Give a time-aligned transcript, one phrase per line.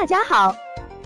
[0.00, 0.54] 大家好，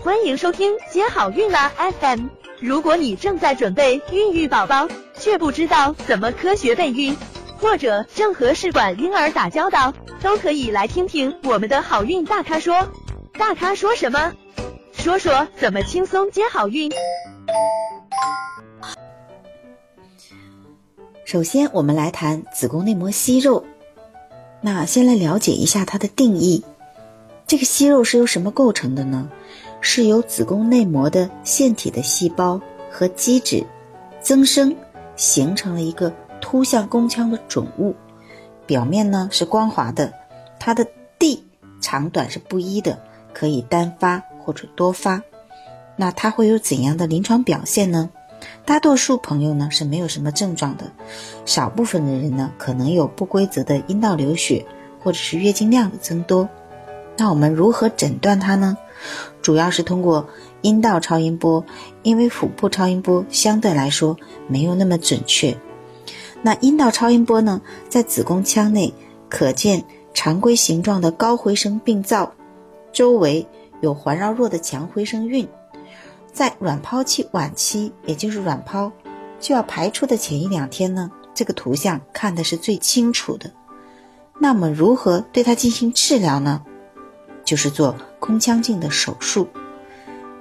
[0.03, 2.27] 欢迎收听接好运啦 FM。
[2.59, 7.17] 如果你正在准备孕育宝宝，却不知道怎么科学备孕，
[7.57, 12.87] 或者正和试管婴儿打交道，都可以来听听我们的好运大咖说。
[13.33, 14.31] 大咖说什么？
[14.93, 16.91] 说说怎么轻松接好运。
[21.25, 23.65] 首先，我们来谈子宫内膜息肉。
[24.61, 26.63] 那先来了解一下它的定义。
[27.45, 29.29] 这个息肉是由什么构成的呢？
[29.81, 33.63] 是由子宫内膜的腺体的细胞和基质
[34.21, 34.73] 增生，
[35.17, 37.93] 形成了一个凸向宫腔的肿物，
[38.65, 40.13] 表面呢是光滑的，
[40.57, 40.87] 它的
[41.19, 41.45] 蒂
[41.81, 42.97] 长短是不一的，
[43.33, 45.21] 可以单发或者多发。
[45.97, 48.09] 那它会有怎样的临床表现呢？
[48.65, 50.89] 大多数朋友呢是没有什么症状的，
[51.45, 54.65] 少部分的人呢可能有不规则的阴道流血，
[55.01, 56.47] 或者是月经量的增多。
[57.17, 58.77] 那我们如何诊断它呢？
[59.41, 60.27] 主要是通过
[60.61, 61.63] 阴道超音波，
[62.01, 65.55] 因为腹部超音波相对来说没有那么准确。
[66.41, 68.93] 那阴道超音波呢，在子宫腔内
[69.29, 69.83] 可见
[70.13, 72.33] 常规形状的高回声病灶，
[72.91, 73.45] 周围
[73.81, 75.47] 有环绕弱的强回声晕。
[76.31, 78.91] 在卵泡期晚期，也就是卵泡
[79.39, 83.51] 就要排出的前一两天呢，这个图像看的是最清楚的。
[84.39, 86.63] 那么如何对它进行治疗呢？
[87.43, 89.47] 就是做宫腔镜的手术。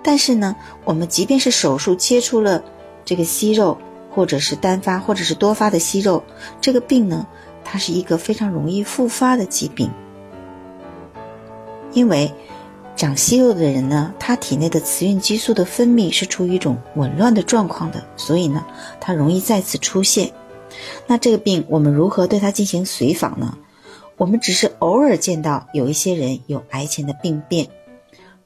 [0.02, 2.62] 但是呢，我们即便是手术切除了
[3.04, 3.78] 这个息肉，
[4.10, 6.22] 或者是单发或者是多发的息肉，
[6.60, 7.26] 这个病呢，
[7.64, 9.90] 它是一个非常容易复发的疾病，
[11.92, 12.32] 因为。
[12.94, 18.64] 长息肉的人呢，他体内的雌孕激素的分泌是处于一种紊乱的状况的，所以呢，
[19.00, 20.30] 它容易再次出现。
[21.06, 23.56] 那这个病我们如何对它进行随访呢？
[24.16, 27.66] 我们只是偶尔见到有一些人有癌前的病变。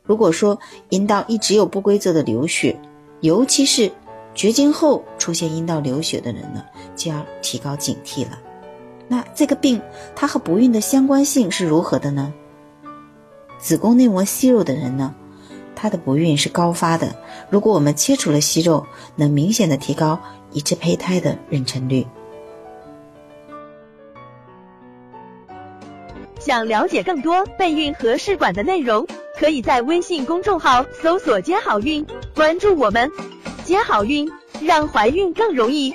[0.03, 0.59] 如果说
[0.89, 2.79] 阴道一直有不规则的流血，
[3.21, 3.91] 尤其是
[4.35, 6.65] 绝经后出现阴道流血的人呢，
[6.95, 8.39] 就要提高警惕了。
[9.09, 9.81] 那这个病
[10.15, 12.33] 它和不孕的相关性是如何的呢？
[13.59, 15.15] 子宫内膜息肉的人呢，
[15.75, 17.17] 他的不孕是高发的。
[17.51, 18.87] 如果我们切除了息肉，
[19.17, 20.19] 能明显的提高
[20.53, 22.07] 移植胚胎的妊娠率。
[26.47, 29.05] 想了解更多备孕和试管的内容，
[29.37, 33.11] 可以在微信公众号搜索“接好运”，关注我们，
[33.65, 34.31] 接好运，
[34.63, 35.93] 让怀孕更容易。